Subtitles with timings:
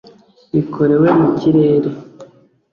[0.53, 1.89] bikorewe mu kirere